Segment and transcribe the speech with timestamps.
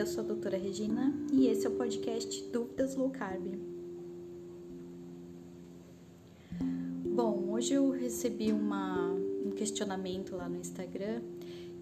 [0.00, 3.54] eu sou a doutora Regina e esse é o podcast Dúvidas Low Carb.
[7.04, 9.10] Bom, hoje eu recebi uma,
[9.44, 11.20] um questionamento lá no Instagram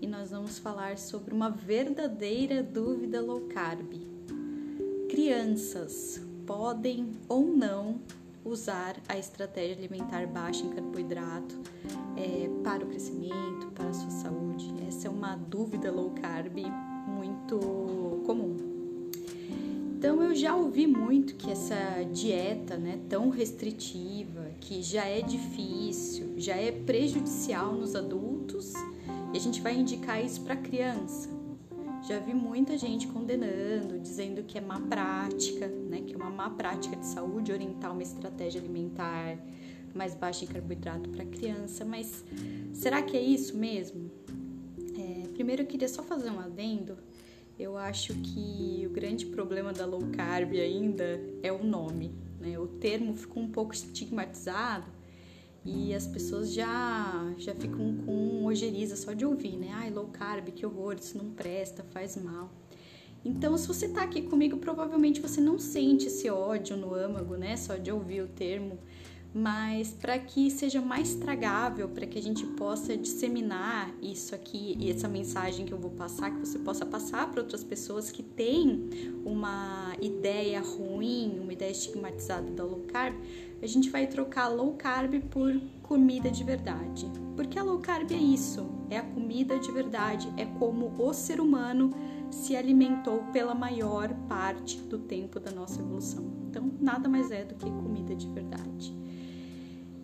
[0.00, 3.94] e nós vamos falar sobre uma verdadeira dúvida low carb.
[5.08, 8.00] Crianças podem ou não
[8.44, 11.54] usar a estratégia alimentar baixa em carboidrato
[12.16, 14.74] é, para o crescimento, para a sua saúde?
[14.88, 16.58] Essa é uma dúvida low carb
[17.08, 18.56] muito comum.
[19.98, 26.34] Então eu já ouvi muito que essa dieta, né, tão restritiva, que já é difícil,
[26.36, 28.74] já é prejudicial nos adultos,
[29.32, 31.28] e a gente vai indicar isso para criança.
[32.06, 36.48] Já vi muita gente condenando, dizendo que é má prática, né, que é uma má
[36.48, 39.36] prática de saúde orientar uma estratégia alimentar
[39.92, 42.24] mais baixa em carboidrato para criança, mas
[42.72, 44.08] será que é isso mesmo?
[44.96, 46.96] É, primeiro eu queria só fazer um adendo
[47.58, 52.14] eu acho que o grande problema da low carb ainda é o nome.
[52.40, 52.58] Né?
[52.58, 54.86] O termo ficou um pouco estigmatizado
[55.64, 59.70] e as pessoas já, já ficam com ojeriza só de ouvir, né?
[59.72, 62.50] Ai, low carb, que horror, isso não presta, faz mal.
[63.24, 67.56] Então, se você tá aqui comigo, provavelmente você não sente esse ódio no âmago, né?
[67.56, 68.78] Só de ouvir o termo
[69.38, 74.90] mas para que seja mais tragável, para que a gente possa disseminar isso aqui e
[74.90, 78.90] essa mensagem que eu vou passar, que você possa passar para outras pessoas que têm
[79.24, 83.14] uma ideia ruim, uma ideia estigmatizada da low carb,
[83.62, 87.08] a gente vai trocar low carb por comida de verdade.
[87.36, 91.40] Porque a low carb é isso, é a comida de verdade, é como o ser
[91.40, 91.92] humano
[92.28, 96.24] se alimentou pela maior parte do tempo da nossa evolução.
[96.50, 99.07] Então, nada mais é do que comida de verdade.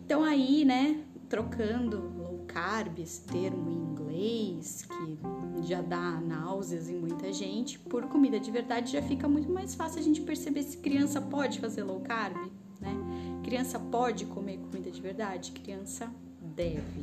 [0.05, 6.97] Então aí, né, trocando low carb, esse termo em inglês, que já dá náuseas em
[6.97, 10.77] muita gente, por comida de verdade já fica muito mais fácil a gente perceber se
[10.77, 12.37] criança pode fazer low carb,
[12.81, 12.95] né?
[13.43, 15.53] Criança pode comer comida de verdade?
[15.53, 17.01] Criança deve,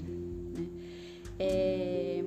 [0.53, 0.67] né?
[1.39, 2.23] É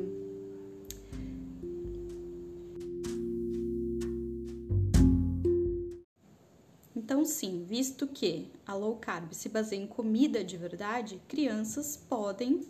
[7.24, 12.60] Então, sim, visto que a low carb se baseia em comida de verdade, crianças podem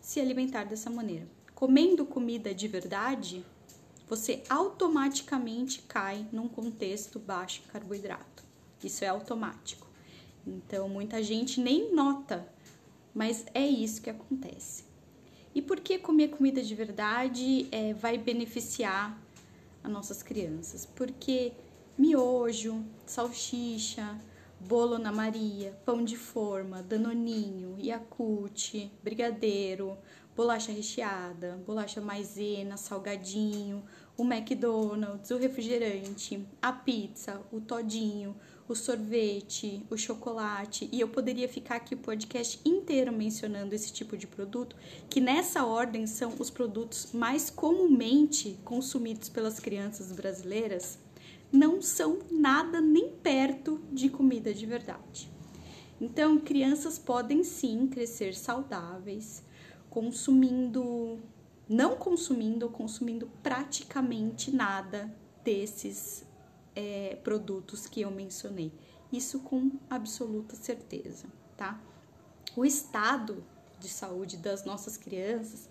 [0.00, 1.28] se alimentar dessa maneira.
[1.54, 3.46] Comendo comida de verdade,
[4.08, 8.42] você automaticamente cai num contexto baixo em carboidrato.
[8.82, 9.86] Isso é automático.
[10.44, 12.52] Então, muita gente nem nota,
[13.14, 14.82] mas é isso que acontece.
[15.54, 19.16] E por que comer comida de verdade é, vai beneficiar
[19.84, 20.84] as nossas crianças?
[20.84, 21.52] Porque
[21.98, 24.18] miojo, salsicha,
[24.60, 29.96] bolo na Maria, pão de forma, danoninho, Yakult, brigadeiro,
[30.36, 33.82] bolacha recheada, bolacha maisena, salgadinho,
[34.16, 38.36] o McDonald's, o refrigerante, a pizza, o todinho,
[38.68, 44.16] o sorvete, o chocolate, e eu poderia ficar aqui o podcast inteiro mencionando esse tipo
[44.16, 44.76] de produto,
[45.08, 50.98] que nessa ordem são os produtos mais comumente consumidos pelas crianças brasileiras
[51.52, 55.30] não são nada nem perto de comida de verdade.
[56.00, 59.42] Então, crianças podem sim crescer saudáveis,
[59.90, 61.18] consumindo,
[61.68, 66.24] não consumindo ou consumindo praticamente nada desses
[66.74, 68.72] é, produtos que eu mencionei.
[69.12, 71.78] Isso com absoluta certeza, tá?
[72.56, 73.44] O estado
[73.78, 75.68] de saúde das nossas crianças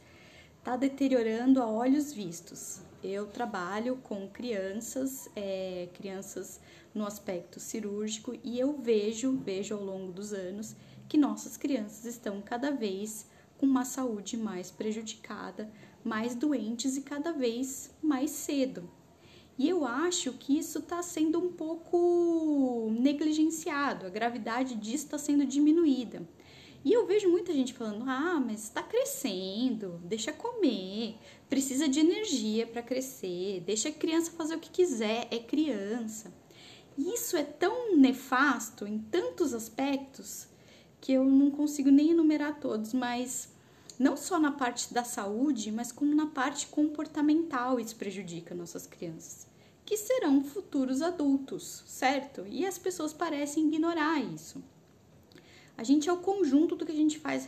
[0.59, 2.81] está deteriorando a olhos vistos.
[3.01, 6.59] Eu trabalho com crianças, é, crianças
[6.93, 10.75] no aspecto cirúrgico e eu vejo, vejo ao longo dos anos
[11.07, 13.25] que nossas crianças estão cada vez
[13.57, 15.71] com uma saúde mais prejudicada,
[16.03, 18.89] mais doentes e cada vez mais cedo.
[19.57, 25.45] E eu acho que isso está sendo um pouco negligenciado, a gravidade disso está sendo
[25.45, 26.21] diminuída.
[26.83, 31.17] E eu vejo muita gente falando: ah, mas está crescendo, deixa comer,
[31.49, 36.33] precisa de energia para crescer, deixa a criança fazer o que quiser, é criança.
[36.97, 40.47] Isso é tão nefasto em tantos aspectos
[40.99, 43.49] que eu não consigo nem enumerar todos, mas
[43.97, 49.47] não só na parte da saúde, mas como na parte comportamental isso prejudica nossas crianças,
[49.85, 52.45] que serão futuros adultos, certo?
[52.47, 54.61] E as pessoas parecem ignorar isso.
[55.79, 57.47] A gente é o conjunto do que a gente faz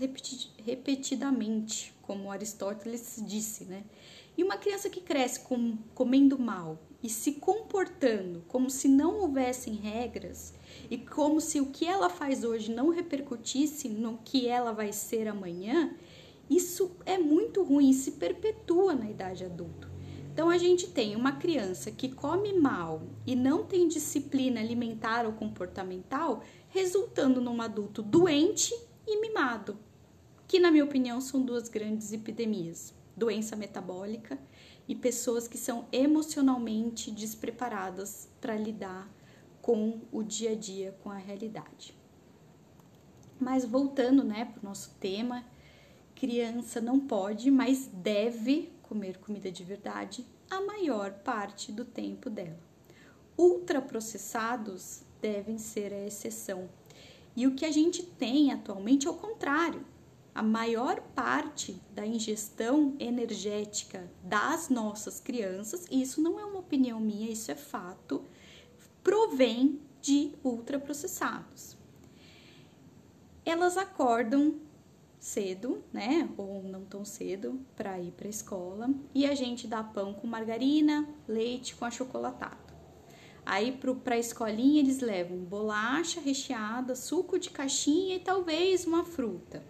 [0.63, 3.83] repetidamente, como Aristóteles disse, né?
[4.37, 9.73] E uma criança que cresce com, comendo mal e se comportando como se não houvessem
[9.73, 10.53] regras
[10.89, 15.27] e como se o que ela faz hoje não repercutisse no que ela vai ser
[15.27, 15.93] amanhã,
[16.49, 19.91] isso é muito ruim, se perpetua na idade adulta.
[20.33, 25.33] Então a gente tem uma criança que come mal e não tem disciplina alimentar ou
[25.33, 28.73] comportamental, resultando num adulto doente
[29.05, 29.77] e mimado,
[30.47, 34.39] que na minha opinião são duas grandes epidemias: doença metabólica
[34.87, 39.09] e pessoas que são emocionalmente despreparadas para lidar
[39.61, 41.95] com o dia a dia, com a realidade.
[43.39, 45.45] Mas voltando, né, para o nosso tema,
[46.15, 52.59] criança não pode, mas deve comer comida de verdade a maior parte do tempo dela.
[53.37, 56.69] Ultraprocessados devem ser a exceção.
[57.35, 59.85] E o que a gente tem atualmente é o contrário.
[60.33, 66.99] A maior parte da ingestão energética das nossas crianças, e isso não é uma opinião
[66.99, 68.23] minha, isso é fato,
[69.03, 71.77] provém de ultraprocessados.
[73.45, 74.59] Elas acordam
[75.19, 76.29] cedo, né?
[76.37, 80.27] Ou não tão cedo para ir para a escola e a gente dá pão com
[80.27, 82.70] margarina, leite com achocolatado.
[83.45, 83.71] Aí
[84.03, 89.63] para a escolinha eles levam bolacha recheada, suco de caixinha e talvez uma fruta.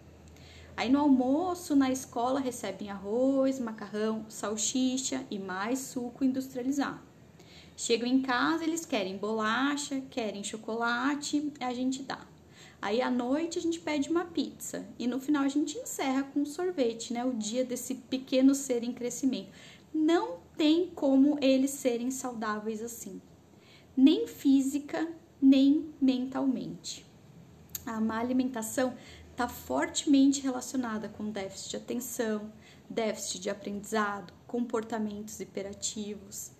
[0.76, 7.00] Aí no almoço na escola recebem arroz, macarrão, salsicha e mais suco industrializado.
[7.76, 12.26] Chegam em casa, eles querem bolacha, querem chocolate, a gente dá.
[12.80, 16.40] Aí à noite a gente pede uma pizza e no final a gente encerra com
[16.40, 17.24] um sorvete, né?
[17.24, 19.50] O dia desse pequeno ser em crescimento.
[19.94, 23.20] Não tem como eles serem saudáveis assim,
[23.96, 25.08] nem física,
[25.40, 27.04] nem mentalmente.
[27.84, 28.94] A má alimentação
[29.30, 32.52] está fortemente relacionada com déficit de atenção,
[32.88, 36.52] déficit de aprendizado, comportamentos hiperativos.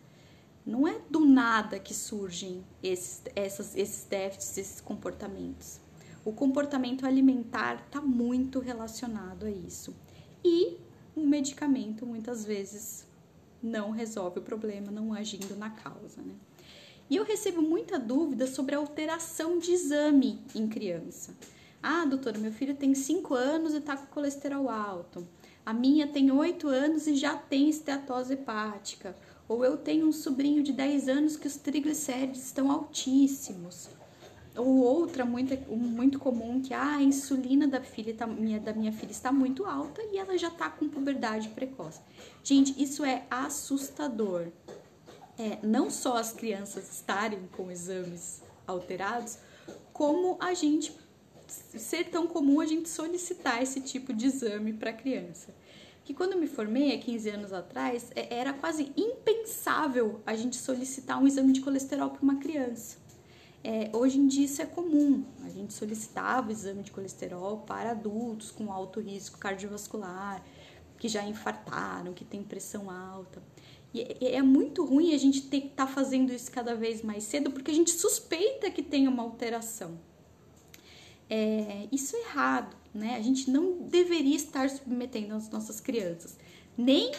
[0.65, 5.81] Não é do nada que surgem esses, essas, esses déficits, esses comportamentos.
[6.25, 9.95] O comportamento alimentar está muito relacionado a isso.
[10.45, 10.79] E
[11.17, 13.07] o medicamento muitas vezes
[13.63, 16.35] não resolve o problema, não agindo na causa, né?
[17.11, 21.35] E eu recebo muita dúvida sobre a alteração de exame em criança.
[21.83, 25.27] Ah, doutora, meu filho tem 5 anos e está com colesterol alto.
[25.67, 29.17] A minha tem 8 anos e já tem esteatose hepática.
[29.49, 33.89] Ou eu tenho um sobrinho de 10 anos que os triglicéridos estão altíssimos.
[34.57, 38.93] Ou outra muito, muito comum que ah, a insulina da filha tá, minha, da minha
[38.93, 42.01] filha está muito alta e ela já está com puberdade precoce.
[42.45, 44.49] Gente, isso é assustador.
[45.43, 49.39] É, não só as crianças estarem com exames alterados,
[49.93, 50.97] como a gente
[51.49, 55.53] ser tão comum a gente solicitar esse tipo de exame para a criança.
[56.05, 60.57] Que quando eu me formei, há 15 anos atrás, é, era quase impensável a gente
[60.57, 62.99] solicitar um exame de colesterol para uma criança.
[63.65, 65.25] É, hoje em dia isso é comum.
[65.45, 70.41] A gente solicitava o exame de colesterol para adultos com alto risco cardiovascular,
[70.99, 73.43] que já infartaram, que tem pressão alta.
[73.93, 77.03] E é, é muito ruim a gente ter que estar tá fazendo isso cada vez
[77.03, 79.99] mais cedo, porque a gente suspeita que tem uma alteração.
[81.29, 83.17] É, isso é errado, né?
[83.17, 86.37] A gente não deveria estar submetendo as nossas crianças
[86.77, 87.13] nem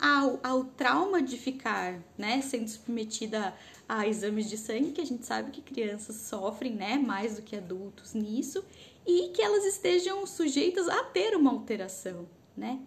[0.00, 3.54] ao, ao trauma de ficar, né, sendo submetida
[3.88, 7.56] a exames de sangue, que a gente sabe que crianças sofrem, né, mais do que
[7.56, 8.64] adultos nisso,
[9.06, 12.26] e que elas estejam sujeitas a ter uma alteração,
[12.56, 12.80] né?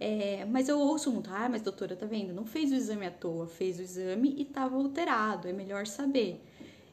[0.00, 2.32] É, mas eu ouço muito, ah, mas doutora, tá vendo?
[2.32, 6.40] Não fez o exame à toa, fez o exame e estava alterado, é melhor saber.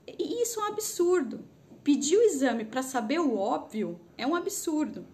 [0.08, 1.44] E isso é um absurdo.
[1.84, 5.06] Pedir o exame para saber o óbvio é um absurdo.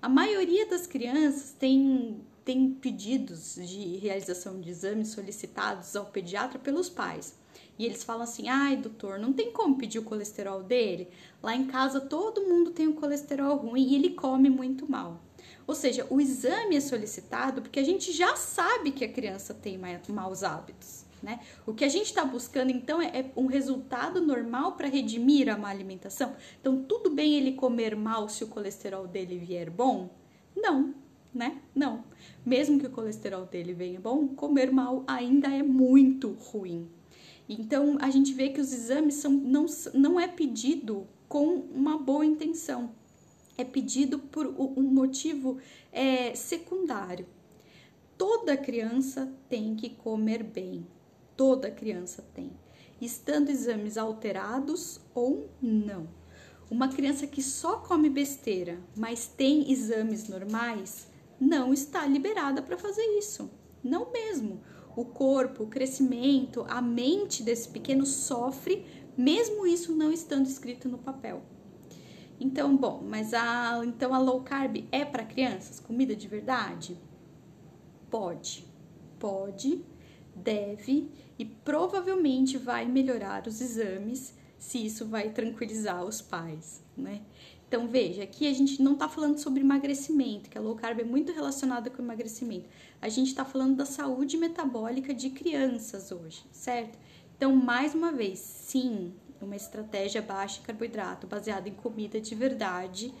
[0.00, 6.88] A maioria das crianças tem, tem pedidos de realização de exames solicitados ao pediatra pelos
[6.88, 7.38] pais.
[7.78, 11.08] E eles falam assim: ai, doutor, não tem como pedir o colesterol dele?
[11.42, 15.20] Lá em casa todo mundo tem o colesterol ruim e ele come muito mal.
[15.66, 19.78] Ou seja, o exame é solicitado porque a gente já sabe que a criança tem
[20.08, 21.04] maus hábitos.
[21.22, 21.40] Né?
[21.66, 25.56] O que a gente está buscando então é, é, um resultado normal para redimir a
[25.56, 26.36] má alimentação.
[26.60, 30.10] Então, tudo bem ele comer mal se o colesterol dele vier bom?
[30.54, 30.94] Não,
[31.32, 31.62] né?
[31.74, 32.04] Não.
[32.44, 36.90] Mesmo que o colesterol dele venha bom, comer mal ainda é muito ruim.
[37.48, 42.24] Então, a gente vê que os exames são, não, não é pedido com uma boa
[42.24, 42.90] intenção,
[43.56, 45.58] é pedido por um motivo
[45.92, 47.26] é, secundário.
[48.16, 50.86] Toda criança tem que comer bem,
[51.36, 52.52] toda criança tem,
[53.00, 56.08] estando exames alterados ou não.
[56.70, 61.08] Uma criança que só come besteira, mas tem exames normais,
[61.40, 63.50] não está liberada para fazer isso.
[63.82, 64.62] Não mesmo
[64.96, 70.98] o corpo, o crescimento, a mente desse pequeno sofre, mesmo isso não estando escrito no
[70.98, 71.42] papel.
[72.40, 76.96] Então, bom, mas a então a low carb é para crianças, comida de verdade?
[78.10, 78.64] Pode.
[79.18, 79.82] Pode,
[80.34, 87.22] deve e provavelmente vai melhorar os exames se isso vai tranquilizar os pais, né?
[87.66, 91.04] Então veja, aqui a gente não está falando sobre emagrecimento, que a low carb é
[91.04, 92.68] muito relacionada com emagrecimento.
[93.00, 96.98] A gente está falando da saúde metabólica de crianças hoje, certo?
[97.36, 99.12] Então, mais uma vez, sim,
[99.44, 103.14] uma estratégia baixa em carboidrato, baseada em comida de verdade,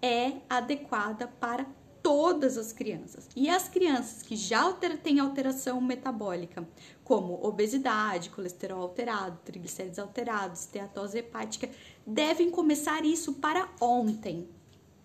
[0.00, 1.66] é adequada para
[2.02, 3.26] todas as crianças.
[3.34, 4.70] E as crianças que já
[5.02, 6.68] têm alteração metabólica,
[7.02, 11.70] como obesidade, colesterol alterado, triglicéridos alterados, esteatose hepática,
[12.06, 14.46] devem começar isso para ontem,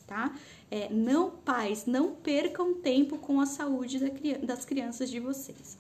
[0.06, 0.36] tá?
[0.70, 3.98] É, não, pais, não percam tempo com a saúde
[4.44, 5.78] das crianças de vocês.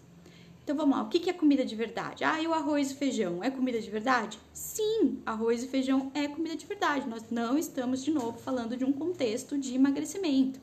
[0.69, 2.23] Então vamos lá, o que é comida de verdade?
[2.23, 4.38] Ah, e o arroz e feijão é comida de verdade?
[4.53, 7.09] Sim, arroz e feijão é comida de verdade.
[7.09, 10.59] Nós não estamos de novo falando de um contexto de emagrecimento.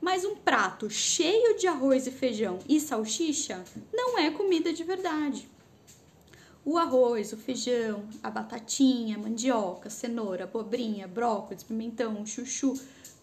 [0.00, 5.50] Mas um prato cheio de arroz e feijão e salsicha não é comida de verdade.
[6.64, 12.72] O arroz, o feijão, a batatinha, mandioca, cenoura, abobrinha, brócolis, pimentão, chuchu,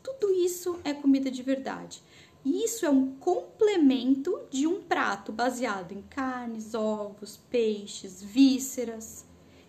[0.03, 2.03] tudo isso é comida de verdade.
[2.43, 9.25] Isso é um complemento de um prato baseado em carnes, ovos, peixes, vísceras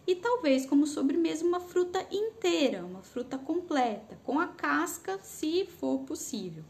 [0.06, 6.00] e talvez como sobremesa uma fruta inteira, uma fruta completa, com a casca, se for
[6.00, 6.64] possível.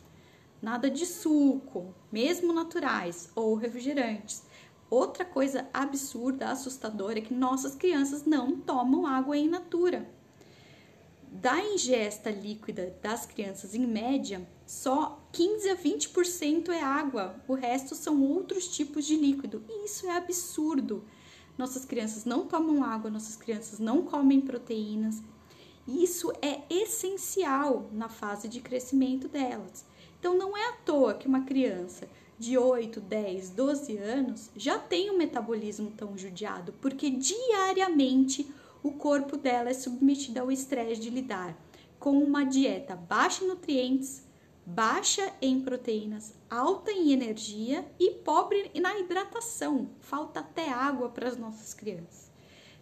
[0.60, 4.42] Nada de suco, mesmo naturais ou refrigerantes.
[4.90, 10.06] Outra coisa absurda, assustadora, é que nossas crianças não tomam água em natura.
[11.30, 17.94] Da ingesta líquida das crianças, em média, só 15 a 20% é água, o resto
[17.94, 19.62] são outros tipos de líquido.
[19.68, 21.04] E isso é absurdo.
[21.58, 25.22] Nossas crianças não tomam água, nossas crianças não comem proteínas.
[25.86, 29.84] Isso é essencial na fase de crescimento delas.
[30.18, 35.10] Então não é à toa que uma criança de 8, 10, 12 anos já tem
[35.10, 38.50] um metabolismo tão judiado, porque diariamente
[38.82, 41.54] o corpo dela é submetido ao estresse de lidar
[41.98, 44.31] com uma dieta baixa em nutrientes,
[44.64, 49.90] baixa em proteínas, alta em energia e pobre na hidratação.
[50.00, 52.30] Falta até água para as nossas crianças.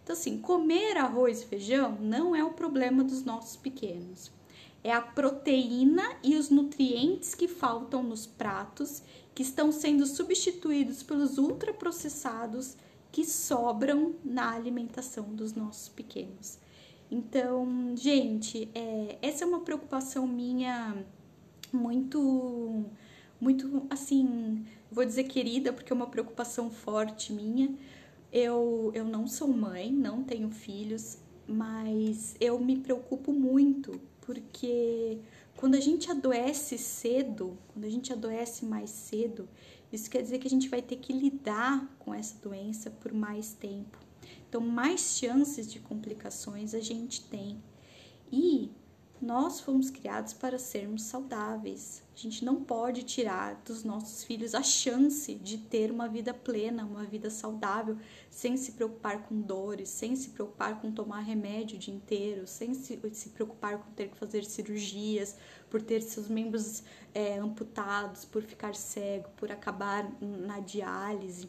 [0.03, 4.31] Então, assim, comer arroz e feijão não é o problema dos nossos pequenos.
[4.83, 9.03] É a proteína e os nutrientes que faltam nos pratos
[9.35, 12.77] que estão sendo substituídos pelos ultraprocessados
[13.13, 16.59] que sobram na alimentação dos nossos pequenos.
[17.11, 21.05] Então, gente, é, essa é uma preocupação minha
[21.73, 22.85] muito,
[23.41, 27.75] muito assim, vou dizer querida, porque é uma preocupação forte minha.
[28.33, 35.19] Eu, eu não sou mãe, não tenho filhos, mas eu me preocupo muito porque
[35.57, 39.49] quando a gente adoece cedo, quando a gente adoece mais cedo,
[39.93, 43.53] isso quer dizer que a gente vai ter que lidar com essa doença por mais
[43.53, 43.99] tempo.
[44.49, 47.61] Então, mais chances de complicações a gente tem.
[48.31, 48.71] E
[49.21, 52.03] nós fomos criados para sermos saudáveis.
[52.15, 56.85] A gente não pode tirar dos nossos filhos a chance de ter uma vida plena,
[56.85, 57.97] uma vida saudável,
[58.31, 62.75] sem se preocupar com dores, sem se preocupar com tomar remédio o dia inteiro, sem
[62.75, 65.37] se, se preocupar com ter que fazer cirurgias,
[65.69, 66.83] por ter seus membros
[67.15, 71.49] é, amputados, por ficar cego, por acabar na diálise.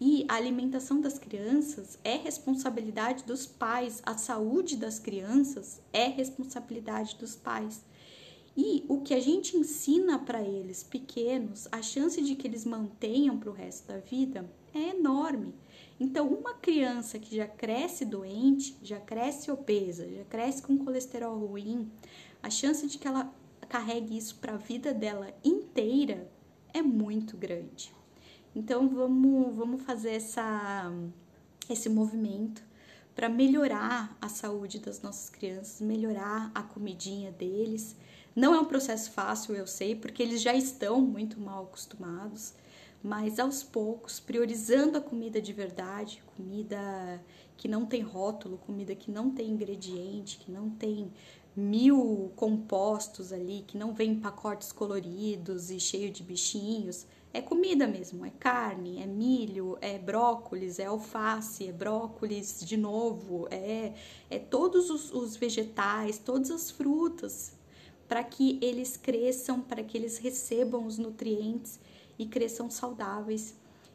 [0.00, 7.16] E a alimentação das crianças é responsabilidade dos pais, a saúde das crianças é responsabilidade
[7.16, 7.82] dos pais.
[8.56, 13.38] E o que a gente ensina para eles pequenos, a chance de que eles mantenham
[13.38, 15.54] para o resto da vida é enorme.
[15.98, 21.90] Então, uma criança que já cresce doente, já cresce obesa, já cresce com colesterol ruim,
[22.42, 23.32] a chance de que ela
[23.68, 26.30] carregue isso para a vida dela inteira
[26.72, 27.97] é muito grande.
[28.54, 30.92] Então vamos, vamos fazer essa,
[31.68, 32.62] esse movimento
[33.14, 37.96] para melhorar a saúde das nossas crianças, melhorar a comidinha deles.
[38.34, 42.54] Não é um processo fácil, eu sei, porque eles já estão muito mal acostumados,
[43.02, 46.78] mas aos poucos, priorizando a comida de verdade, comida
[47.56, 51.12] que não tem rótulo, comida que não tem ingrediente, que não tem
[51.56, 57.86] mil compostos ali, que não vem em pacotes coloridos e cheio de bichinhos é comida
[57.86, 63.92] mesmo, é carne, é milho, é brócolis, é alface, é brócolis de novo, é,
[64.30, 67.52] é todos os, os vegetais, todas as frutas,
[68.08, 71.78] para que eles cresçam, para que eles recebam os nutrientes
[72.18, 73.54] e cresçam saudáveis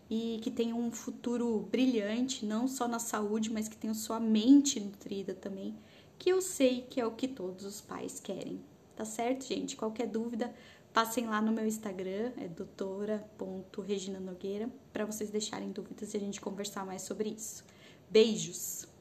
[0.09, 4.79] e que tenham um futuro brilhante, não só na saúde, mas que tenham sua mente
[4.79, 5.75] nutrida também,
[6.19, 8.61] que eu sei que é o que todos os pais querem.
[8.95, 9.75] Tá certo, gente?
[9.75, 10.53] Qualquer dúvida,
[10.93, 16.85] Passem lá no meu Instagram, é doutora.reginanogueira, para vocês deixarem dúvidas e a gente conversar
[16.85, 17.65] mais sobre isso.
[18.11, 18.92] Beijos!